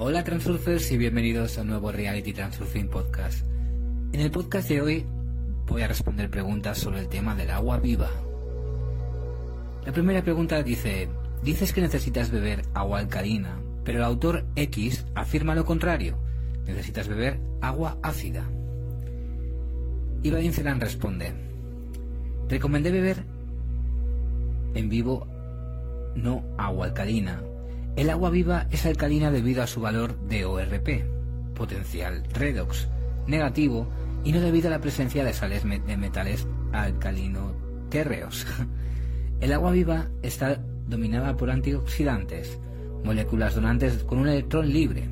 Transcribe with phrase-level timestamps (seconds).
[0.00, 3.44] Hola Transurfers y bienvenidos a un nuevo Reality Transurfing Podcast.
[4.12, 5.06] En el podcast de hoy
[5.66, 8.10] voy a responder preguntas sobre el tema del agua viva.
[9.84, 11.08] La primera pregunta dice,
[11.42, 16.18] dices que necesitas beber agua alcalina, pero el autor X afirma lo contrario,
[16.66, 18.44] necesitas beber agua ácida.
[20.22, 21.32] Y Valencerán responde,
[22.50, 23.24] recomendé beber
[24.74, 25.26] en vivo
[26.14, 27.40] no agua alcalina,
[27.96, 31.06] el agua viva es alcalina debido a su valor de ORP,
[31.54, 32.88] potencial redox,
[33.26, 33.88] negativo,
[34.22, 38.46] y no debido a la presencia de sales de metales alcalino-térreos.
[39.40, 42.58] El agua viva está dominada por antioxidantes,
[43.04, 45.08] moléculas donantes con un electrón libre.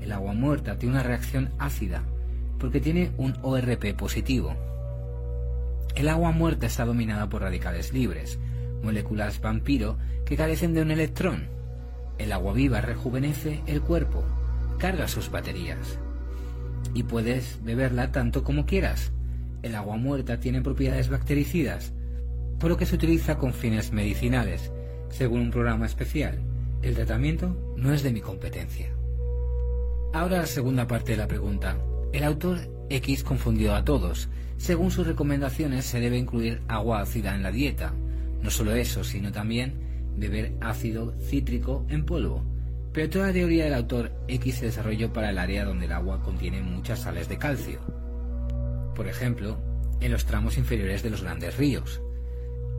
[0.00, 2.02] El agua muerta tiene una reacción ácida
[2.58, 4.54] porque tiene un ORP positivo.
[5.94, 8.38] El agua muerta está dominada por radicales libres,
[8.82, 11.54] moléculas vampiro que carecen de un electrón
[12.16, 14.24] el agua viva rejuvenece el cuerpo,
[14.78, 15.98] carga sus baterías.
[16.94, 19.12] Y puedes beberla tanto como quieras.
[19.62, 21.92] El agua muerta tiene propiedades bactericidas,
[22.60, 24.70] por lo que se utiliza con fines medicinales,
[25.10, 26.38] según un programa especial.
[26.84, 28.94] El tratamiento no es de mi competencia.
[30.12, 31.78] Ahora la segunda parte de la pregunta.
[32.12, 32.58] El autor
[32.90, 34.28] X confundió a todos.
[34.58, 37.94] Según sus recomendaciones se debe incluir agua ácida en la dieta.
[38.42, 42.44] No solo eso, sino también beber ácido cítrico en polvo,
[42.92, 46.22] pero toda la teoría del autor X se desarrolló para el área donde el agua
[46.22, 47.80] contiene muchas sales de calcio.
[48.94, 49.56] Por ejemplo,
[50.02, 52.02] en los tramos inferiores de los grandes ríos.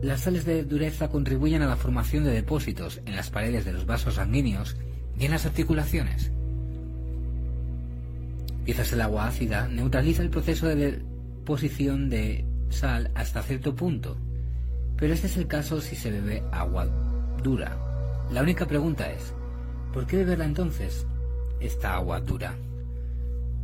[0.02, 3.86] Las sales de dureza contribuyen a la formación de depósitos en las paredes de los
[3.86, 4.76] vasos sanguíneos
[5.18, 6.30] y en las articulaciones.
[8.66, 14.18] Quizás el agua ácida neutraliza el proceso de deposición de sal hasta cierto punto,
[14.96, 16.86] pero este es el caso si se bebe agua
[17.42, 17.76] dura.
[18.30, 19.32] La única pregunta es,
[19.94, 21.06] ¿por qué beberla entonces?
[21.60, 22.54] Esta agua dura.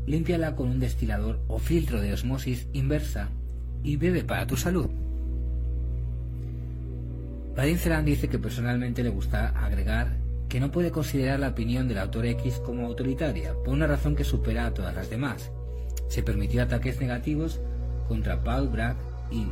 [0.07, 3.29] Límpiala con un destilador o filtro de osmosis inversa
[3.83, 4.89] y bebe para tu salud.
[7.57, 10.17] Vadim Celan dice que personalmente le gusta agregar
[10.49, 14.25] que no puede considerar la opinión del autor X como autoritaria, por una razón que
[14.25, 15.51] supera a todas las demás.
[16.09, 17.61] Se permitió ataques negativos
[18.09, 18.97] contra Paul Bragg
[19.31, 19.47] y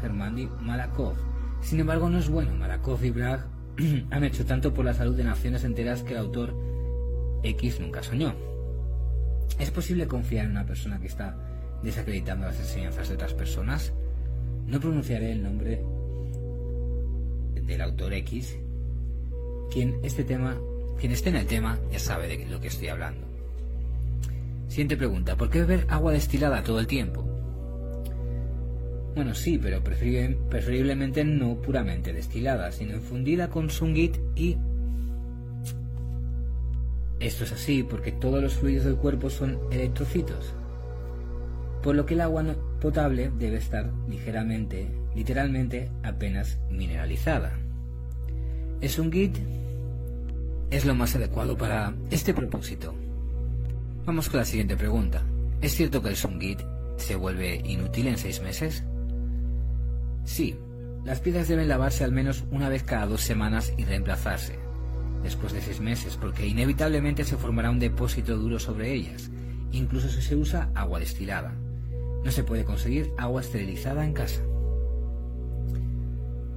[0.00, 1.14] Germany Malakov.
[1.60, 2.54] Sin embargo, no es bueno.
[2.54, 3.46] Malakov y Bragg
[4.10, 6.54] han hecho tanto por la salud de naciones enteras que el autor
[7.42, 8.34] X nunca soñó.
[9.60, 11.36] ¿Es posible confiar en una persona que está
[11.82, 13.92] desacreditando las enseñanzas de otras personas?
[14.66, 15.82] No pronunciaré el nombre
[17.66, 18.56] del autor X.
[19.72, 20.58] Quien, este tema,
[20.98, 23.26] quien esté en el tema ya sabe de lo que estoy hablando.
[24.68, 25.36] Siguiente pregunta.
[25.36, 27.22] ¿Por qué beber agua destilada todo el tiempo?
[29.14, 34.56] Bueno, sí, pero preferiblemente no puramente destilada, sino infundida con sungit y...
[37.20, 40.52] Esto es así porque todos los fluidos del cuerpo son electrocitos,
[41.82, 42.44] por lo que el agua
[42.80, 47.52] potable debe estar ligeramente, literalmente apenas mineralizada.
[48.80, 49.38] El sungit
[50.70, 52.94] es lo más adecuado para este propósito.
[54.04, 55.22] Vamos con la siguiente pregunta.
[55.60, 56.60] ¿Es cierto que el sungit
[56.96, 58.84] se vuelve inútil en seis meses?
[60.24, 60.56] Sí,
[61.04, 64.58] las piedras deben lavarse al menos una vez cada dos semanas y reemplazarse,
[65.22, 69.30] después de seis meses, porque inevitablemente se formará un depósito duro sobre ellas,
[69.72, 71.54] incluso si se usa agua destilada.
[72.24, 74.40] No se puede conseguir agua esterilizada en casa.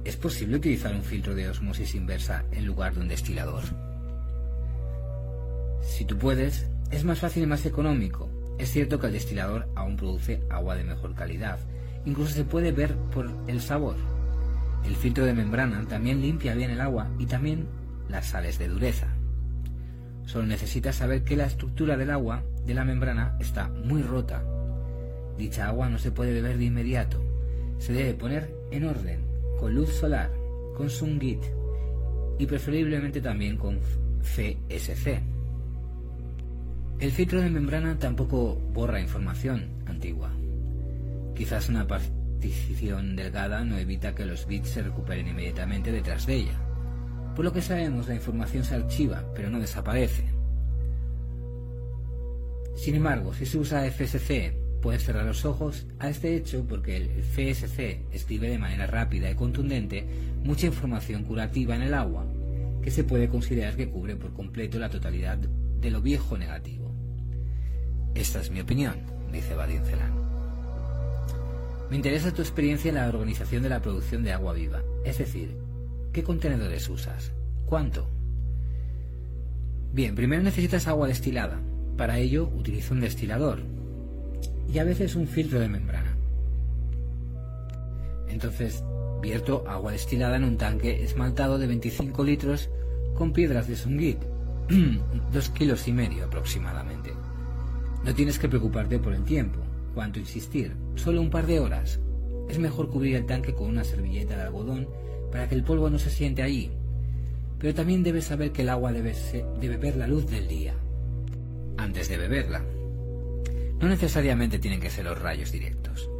[0.08, 3.62] ¿Es posible utilizar un filtro de osmosis inversa en lugar de un destilador?
[5.82, 8.30] Si tú puedes, es más fácil y más económico.
[8.58, 11.58] Es cierto que el destilador aún produce agua de mejor calidad,
[12.06, 13.96] Incluso se puede ver por el sabor.
[14.82, 17.66] El filtro de membrana también limpia bien el agua y también
[18.08, 19.08] las sales de dureza.
[20.24, 24.42] Solo necesitas saber que la estructura del agua de la membrana está muy rota.
[25.36, 27.22] Dicha agua no se puede beber de inmediato.
[27.76, 29.27] Se debe poner en orden,
[29.58, 30.30] con luz solar,
[30.76, 31.42] con Sungit
[32.38, 33.78] y preferiblemente también con
[34.22, 35.20] FSC.
[37.00, 40.30] El filtro de membrana tampoco borra información antigua.
[41.34, 46.60] Quizás una partición delgada no evita que los bits se recuperen inmediatamente detrás de ella.
[47.36, 50.24] Por lo que sabemos, la información se archiva, pero no desaparece.
[52.74, 57.08] Sin embargo, si se usa FSC, puedes cerrar los ojos a este hecho porque el
[57.22, 60.04] FSC escribe de manera rápida y contundente
[60.44, 62.26] mucha información curativa en el agua,
[62.82, 66.92] que se puede considerar que cubre por completo la totalidad de lo viejo negativo.
[68.14, 68.96] Esta es mi opinión,
[69.32, 70.12] dice Vadim Celan.
[71.90, 75.56] Me interesa tu experiencia en la organización de la producción de agua viva, es decir,
[76.12, 77.32] ¿qué contenedores usas?
[77.66, 78.08] ¿Cuánto?
[79.92, 81.60] Bien, primero necesitas agua destilada.
[81.96, 83.77] Para ello utilizo un destilador
[84.72, 86.16] y a veces un filtro de membrana.
[88.28, 88.84] Entonces
[89.20, 92.70] vierto agua destilada en un tanque esmaltado de 25 litros
[93.14, 94.18] con piedras de sungit,
[95.32, 97.12] dos kilos y medio aproximadamente.
[98.04, 99.58] No tienes que preocuparte por el tiempo,
[99.94, 101.98] cuánto insistir, solo un par de horas.
[102.48, 104.88] Es mejor cubrir el tanque con una servilleta de algodón
[105.32, 106.70] para que el polvo no se siente allí
[107.58, 109.14] pero también debes saber que el agua debe,
[109.60, 110.74] debe ver la luz del día
[111.76, 112.62] antes de beberla.
[113.80, 116.10] No necesariamente tienen que ser los rayos directos.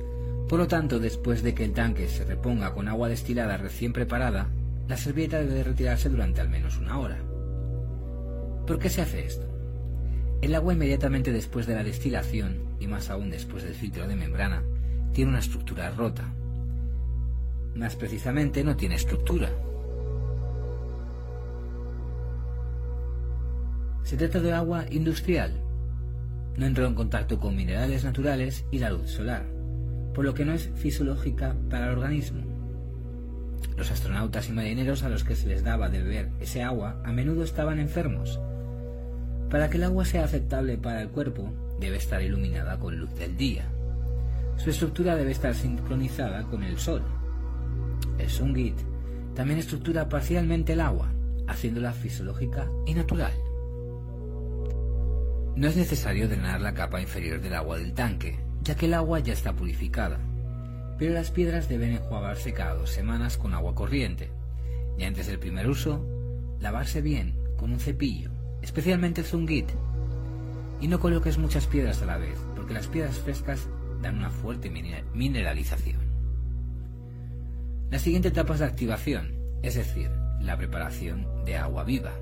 [0.48, 4.48] Por lo tanto, después de que el tanque se reponga con agua destilada recién preparada,
[4.86, 7.18] la servilleta debe retirarse durante al menos una hora.
[8.66, 9.46] ¿Por qué se hace esto?
[10.40, 14.62] El agua inmediatamente después de la destilación, y más aún después del filtro de membrana,
[15.12, 16.32] tiene una estructura rota.
[17.74, 19.50] Más precisamente no tiene estructura,
[24.08, 25.52] Se trata de agua industrial.
[26.58, 29.46] No entró en contacto con minerales naturales y la luz solar,
[30.12, 32.42] por lo que no es fisiológica para el organismo.
[33.76, 37.12] Los astronautas y marineros a los que se les daba de beber ese agua a
[37.12, 38.40] menudo estaban enfermos.
[39.48, 43.36] Para que el agua sea aceptable para el cuerpo, debe estar iluminada con luz del
[43.36, 43.66] día.
[44.56, 47.02] Su estructura debe estar sincronizada con el sol.
[48.18, 48.74] El Sungit
[49.36, 51.12] también estructura parcialmente el agua,
[51.46, 53.32] haciéndola fisiológica y natural.
[55.58, 59.18] No es necesario drenar la capa inferior del agua del tanque, ya que el agua
[59.18, 60.20] ya está purificada,
[61.00, 64.30] pero las piedras deben enjuagarse cada dos semanas con agua corriente,
[64.96, 66.06] y antes del primer uso,
[66.60, 68.30] lavarse bien con un cepillo,
[68.62, 69.68] especialmente el zungit,
[70.80, 73.66] y no coloques muchas piedras a la vez, porque las piedras frescas
[74.00, 75.98] dan una fuerte mineralización.
[77.90, 79.34] La siguiente etapa es la activación,
[79.64, 80.08] es decir,
[80.40, 82.12] la preparación de agua viva.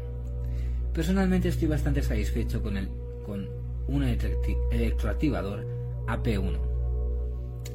[0.95, 2.89] Personalmente estoy bastante satisfecho con el
[3.27, 3.49] con
[3.89, 5.67] un electroactivador
[6.07, 6.59] AP1.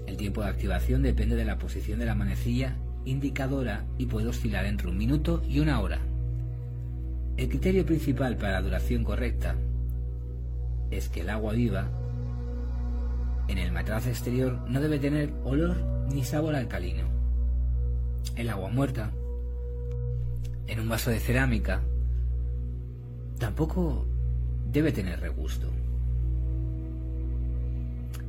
[0.08, 4.66] El tiempo de activación depende de la posición de la manecilla indicadora y puede oscilar
[4.66, 6.00] entre un minuto y una hora.
[7.36, 9.56] El criterio principal para la duración correcta
[10.90, 11.90] es que el agua viva
[13.50, 15.76] en el matraz exterior no debe tener olor
[16.14, 17.04] ni sabor alcalino.
[18.38, 19.12] El agua muerta
[20.68, 21.82] en un vaso de cerámica
[23.38, 24.06] tampoco
[24.72, 25.68] debe tener regusto,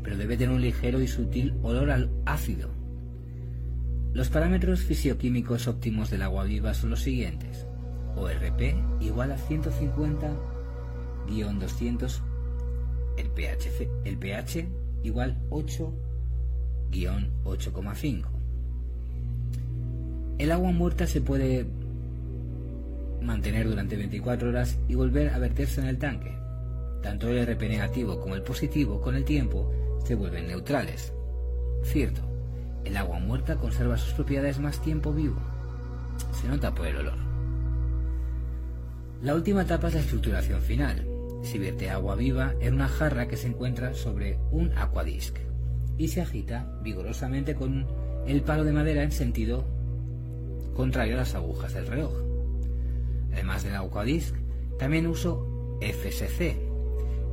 [0.02, 2.68] pero debe tener un ligero y sutil olor al ácido.
[4.12, 7.66] Los parámetros fisioquímicos óptimos del agua viva son los siguientes.
[8.16, 12.20] ORP igual a 150-200,
[13.16, 14.68] el pH, el pH
[15.02, 18.24] igual 8-8,5.
[20.38, 21.66] El agua muerta se puede
[23.22, 26.36] mantener durante 24 horas y volver a verterse en el tanque.
[27.02, 29.72] Tanto el RP negativo como el positivo con el tiempo
[30.04, 31.12] se vuelven neutrales.
[31.82, 32.20] Cierto,
[32.84, 35.40] el agua muerta conserva sus propiedades más tiempo vivo.
[36.40, 37.18] Se nota por el olor.
[39.22, 41.06] La última etapa es la estructuración final.
[41.42, 45.36] Se vierte agua viva en una jarra que se encuentra sobre un aquadisc
[45.98, 47.86] y se agita vigorosamente con
[48.26, 49.64] el palo de madera en sentido
[50.74, 52.31] contrario a las agujas del reloj.
[53.32, 54.34] Además del Aquadisc,
[54.78, 56.56] también uso FSC,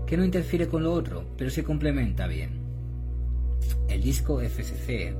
[0.06, 2.60] que no interfiere con lo otro, pero se complementa bien.
[3.88, 5.15] El disco FSC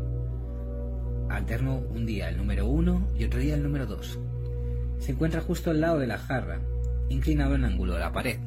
[1.30, 4.20] alterno un día el número 1 y otro día el número 2.
[5.00, 6.60] Se encuentra justo al lado de la jarra,
[7.10, 8.40] inclinado en ángulo de la pared.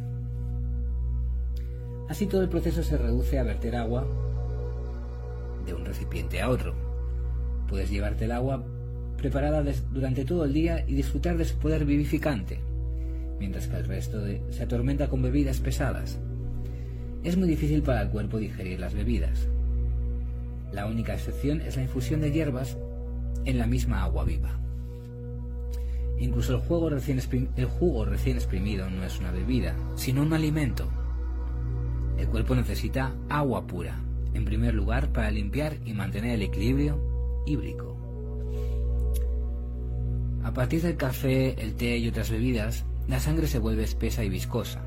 [2.09, 4.07] Así todo el proceso se reduce a verter agua
[5.65, 6.75] de un recipiente a otro.
[7.69, 8.62] Puedes llevarte el agua
[9.23, 12.59] preparada durante todo el día y disfrutar de su poder vivificante,
[13.38, 16.19] mientras que el resto se atormenta con bebidas pesadas.
[17.23, 19.49] Es muy difícil para el cuerpo digerir las bebidas.
[20.73, 22.76] La única excepción es la infusión de hierbas
[23.45, 24.59] en la misma agua viva.
[26.19, 30.88] Incluso el jugo, recién exprimido no es una bebida, sino un alimento.
[32.19, 34.00] El cuerpo necesita agua pura,
[34.35, 36.99] en primer lugar para limpiar y mantener el equilibrio
[37.47, 38.01] híbrico.
[40.44, 44.28] A partir del café, el té y otras bebidas, la sangre se vuelve espesa y
[44.28, 44.82] viscosa.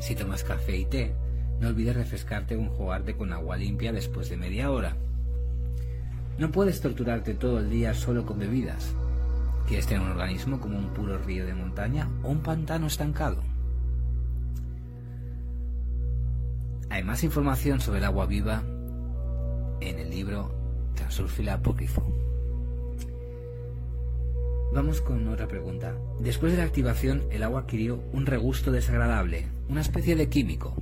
[0.00, 1.14] Si tomas café y té,
[1.60, 4.96] no olvides refrescarte o enjuagarte con agua limpia después de media hora.
[6.38, 8.94] No puedes torturarte todo el día solo con bebidas.
[9.66, 13.42] Quieres tener un organismo como un puro río de montaña o un pantano estancado.
[16.90, 18.62] Hay más información sobre el agua viva
[19.80, 20.54] en el libro
[20.94, 22.27] Transurfila Apócrifo.
[24.78, 25.96] Vamos con otra pregunta.
[26.20, 30.80] Después de la activación, el agua adquirió un regusto desagradable, una especie de químico.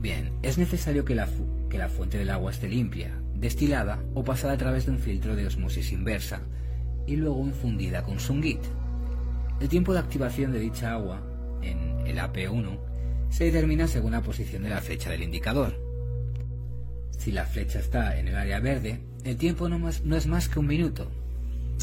[0.00, 1.28] Bien, es necesario que la,
[1.70, 5.36] que la fuente del agua esté limpia, destilada o pasada a través de un filtro
[5.36, 6.40] de osmosis inversa
[7.06, 8.62] y luego infundida con sungit.
[9.60, 11.22] El tiempo de activación de dicha agua,
[11.62, 12.80] en el AP1,
[13.30, 15.80] se determina según la posición de la flecha del indicador.
[17.16, 20.58] Si la flecha está en el área verde, el tiempo no, no es más que
[20.58, 21.08] un minuto,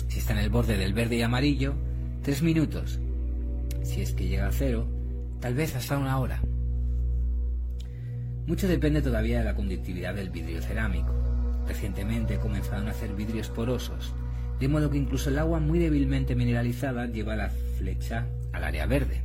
[0.08, 1.74] si está en el borde del verde y amarillo,
[2.24, 3.00] tres minutos.
[3.84, 4.88] Si es que llega a cero,
[5.40, 6.42] tal vez hasta una hora.
[8.48, 11.14] Mucho depende todavía de la conductividad del vidrio cerámico.
[11.68, 14.14] Recientemente comenzaron a hacer vidrios porosos,
[14.60, 19.24] de modo que incluso el agua muy débilmente mineralizada lleva la flecha al área verde.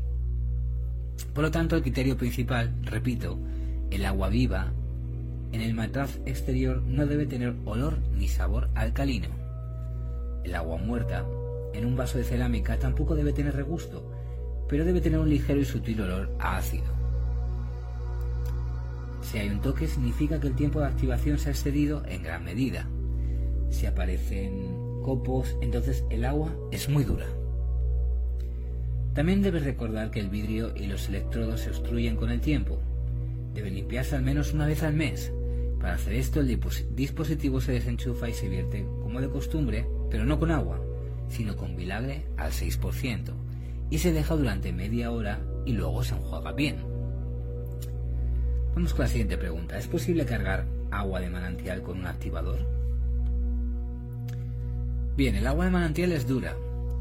[1.35, 3.39] Por lo tanto, el criterio principal, repito,
[3.91, 4.73] el agua viva,
[5.53, 9.29] en el matraz exterior no debe tener olor ni sabor alcalino.
[10.45, 11.27] El agua muerta,
[11.73, 14.11] en un vaso de cerámica, tampoco debe tener regusto,
[14.69, 17.01] pero debe tener un ligero y sutil olor a ácido.
[19.23, 22.45] Si hay un toque significa que el tiempo de activación se ha excedido en gran
[22.45, 22.89] medida.
[23.69, 27.27] Si aparecen copos, entonces el agua es muy dura.
[29.15, 32.79] También debes recordar que el vidrio y los electrodos se obstruyen con el tiempo.
[33.55, 35.33] Deben limpiarse al menos una vez al mes.
[35.81, 36.61] Para hacer esto el
[36.95, 40.81] dispositivo se desenchufa y se vierte, como de costumbre, pero no con agua,
[41.29, 43.33] sino con vinagre al 6%,
[43.91, 46.77] y se deja durante media hora y luego se enjuaga bien.
[48.75, 49.79] Vamos con la siguiente pregunta.
[49.79, 52.59] ¿Es posible cargar agua de manantial con un activador?
[55.17, 56.55] Bien, el agua de manantial es dura.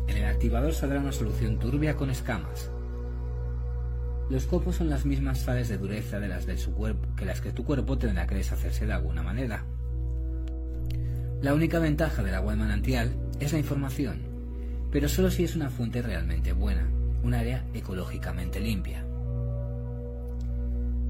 [0.07, 2.71] En el activador saldrá una solución turbia con escamas.
[4.29, 7.41] Los copos son las mismas sales de dureza de las de su cuerpo que las
[7.41, 9.63] que tu cuerpo tendrá que deshacerse de alguna manera.
[11.41, 14.19] La única ventaja del agua de manantial es la información,
[14.91, 16.89] pero solo si es una fuente realmente buena,
[17.23, 19.05] un área ecológicamente limpia.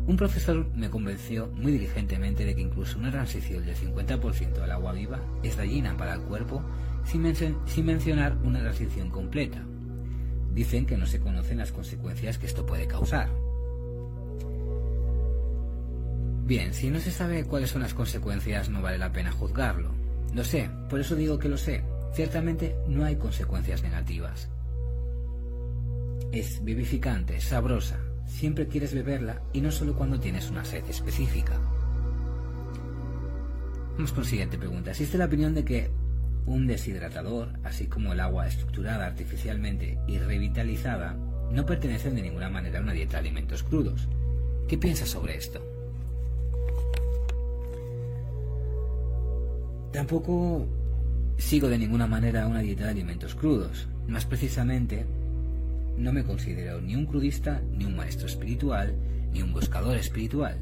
[0.05, 4.93] Un profesor me convenció muy diligentemente de que incluso una transición del 50% al agua
[4.93, 6.63] viva es dañina para el cuerpo
[7.05, 9.63] sin, sin mencionar una transición completa.
[10.53, 13.29] Dicen que no se conocen las consecuencias que esto puede causar.
[16.45, 19.98] Bien, si no se sabe cuáles son las consecuencias no vale la pena juzgarlo.
[20.33, 21.83] Lo sé, por eso digo que lo sé.
[22.13, 24.49] Ciertamente no hay consecuencias negativas.
[26.31, 27.99] Es vivificante, sabrosa.
[28.27, 31.59] Siempre quieres beberla y no solo cuando tienes una sed específica.
[33.93, 34.91] Vamos con siguiente pregunta.
[34.91, 35.89] ¿Existe la opinión de que
[36.45, 41.13] un deshidratador, así como el agua estructurada artificialmente y revitalizada,
[41.51, 44.07] no pertenecen de ninguna manera a una dieta de alimentos crudos?
[44.67, 45.68] ¿Qué piensas sobre esto?
[49.91, 50.67] Tampoco
[51.37, 53.87] sigo de ninguna manera una dieta de alimentos crudos.
[54.07, 55.05] Más precisamente,
[55.97, 58.93] no me considero ni un crudista, ni un maestro espiritual,
[59.33, 60.57] ni un buscador espiritual.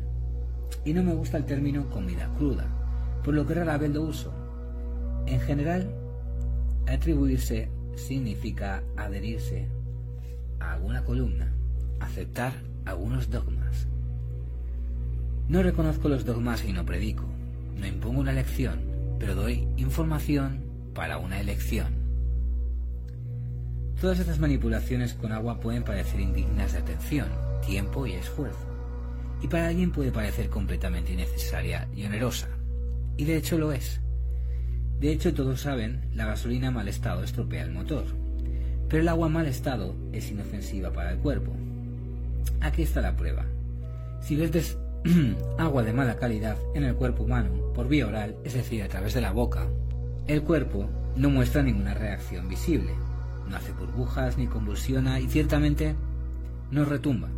[0.86, 2.66] Y no me gusta el término comida cruda,
[3.24, 4.34] por lo que rara vez lo uso.
[5.26, 5.90] En general,
[6.88, 9.68] atribuirse significa adherirse
[10.60, 11.52] a alguna columna,
[12.00, 12.54] aceptar
[12.86, 13.88] algunos dogmas.
[15.50, 17.24] No reconozco los dogmas y no predico,
[17.78, 18.80] no impongo una lección,
[19.20, 21.96] pero doy información para una elección.
[24.00, 27.30] Todas estas manipulaciones con agua pueden parecer indignas de atención,
[27.66, 28.68] tiempo y esfuerzo,
[29.42, 32.48] y para alguien puede parecer completamente innecesaria y onerosa,
[33.18, 34.02] y de hecho lo es.
[35.00, 38.06] De hecho, todos saben, la gasolina mal estado estropea el motor,
[38.90, 41.52] pero el agua mal estado es inofensiva para el cuerpo.
[42.62, 43.46] Aquí está la prueba.
[44.22, 44.52] Si ves
[45.58, 49.14] agua de mala calidad en el cuerpo humano por vía oral, es decir, a través
[49.14, 49.68] de la boca,
[50.28, 52.92] el cuerpo no muestra ninguna reacción visible,
[53.50, 55.96] no hace burbujas ni convulsiona y ciertamente
[56.72, 57.30] no retumba.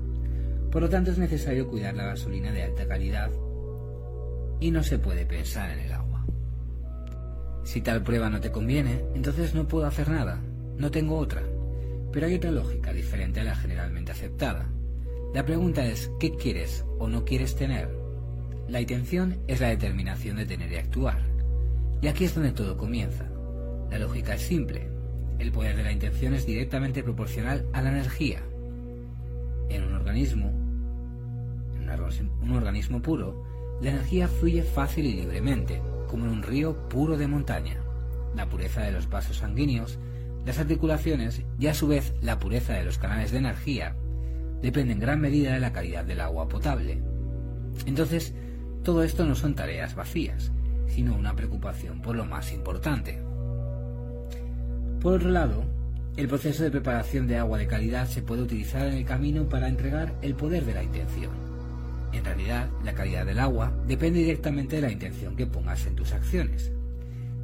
[0.72, 3.30] Por lo tanto es necesario cuidar la gasolina de alta calidad
[4.60, 6.26] y no se puede pensar en el agua.
[7.64, 10.40] Si tal prueba no te conviene, entonces no puedo hacer nada,
[10.78, 11.44] no tengo otra.
[12.12, 14.68] Pero hay otra lógica diferente a la generalmente aceptada.
[15.32, 17.88] La pregunta es, ¿qué quieres o no quieres tener?
[18.68, 21.22] La intención es la determinación de tener y actuar.
[22.02, 23.30] Y aquí es donde todo comienza.
[23.92, 24.90] La lógica es simple.
[25.38, 28.42] El poder de la intención es directamente proporcional a la energía.
[29.70, 30.48] En un organismo,
[31.78, 33.46] en un organismo puro,
[33.84, 37.78] la energía fluye fácil y libremente, como en un río puro de montaña.
[38.36, 40.00] La pureza de los vasos sanguíneos,
[40.44, 43.96] las articulaciones y a su vez la pureza de los canales de energía
[44.62, 47.02] depende en gran medida de la calidad del agua potable.
[47.86, 48.34] Entonces,
[48.84, 50.52] todo esto no son tareas vacías,
[50.88, 53.20] sino una preocupación por lo más importante.
[55.02, 55.64] Por otro lado,
[56.18, 59.70] el proceso de preparación de agua de calidad se puede utilizar en el camino para
[59.70, 61.32] entregar el poder de la intención.
[62.12, 66.12] En realidad, la calidad del agua depende directamente de la intención que pongas en tus
[66.12, 66.72] acciones.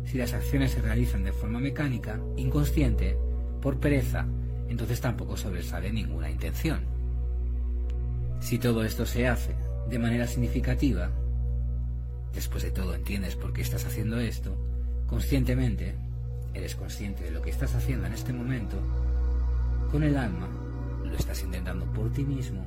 [0.06, 3.18] Si las acciones se realizan de forma mecánica, inconsciente,
[3.62, 4.28] por pereza,
[4.68, 6.95] entonces tampoco sobresale ninguna intención.
[8.46, 9.56] Si todo esto se hace
[9.90, 11.10] de manera significativa,
[12.32, 14.56] después de todo entiendes por qué estás haciendo esto,
[15.08, 15.96] conscientemente,
[16.54, 18.78] eres consciente de lo que estás haciendo en este momento,
[19.92, 20.48] con el alma,
[21.04, 22.64] lo estás intentando por ti mismo,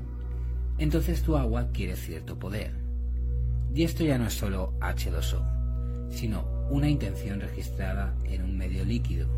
[0.78, 2.72] entonces tu agua adquiere cierto poder.
[3.72, 9.28] Y esto ya no es solo H2O, sino una intención registrada en un medio líquido.